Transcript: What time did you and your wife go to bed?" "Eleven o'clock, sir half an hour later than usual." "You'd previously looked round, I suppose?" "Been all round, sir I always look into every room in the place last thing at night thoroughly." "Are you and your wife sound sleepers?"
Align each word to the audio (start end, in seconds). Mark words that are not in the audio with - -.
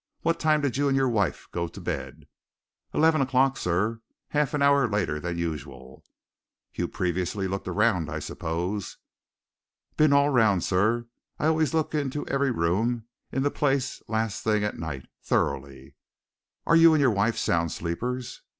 What 0.21 0.39
time 0.39 0.61
did 0.61 0.77
you 0.77 0.87
and 0.87 0.97
your 0.97 1.07
wife 1.09 1.47
go 1.51 1.67
to 1.67 1.79
bed?" 1.79 2.25
"Eleven 2.91 3.21
o'clock, 3.21 3.55
sir 3.55 4.01
half 4.29 4.55
an 4.55 4.63
hour 4.63 4.87
later 4.89 5.19
than 5.19 5.37
usual." 5.37 6.03
"You'd 6.73 6.91
previously 6.91 7.47
looked 7.47 7.67
round, 7.67 8.09
I 8.09 8.17
suppose?" 8.17 8.97
"Been 9.97 10.11
all 10.11 10.29
round, 10.29 10.63
sir 10.63 11.05
I 11.37 11.45
always 11.45 11.75
look 11.75 11.93
into 11.93 12.25
every 12.25 12.49
room 12.49 13.05
in 13.31 13.43
the 13.43 13.51
place 13.51 14.01
last 14.07 14.43
thing 14.43 14.63
at 14.63 14.75
night 14.79 15.05
thoroughly." 15.21 15.93
"Are 16.65 16.75
you 16.75 16.95
and 16.95 16.99
your 16.99 17.11
wife 17.11 17.37
sound 17.37 17.71
sleepers?" 17.71 18.41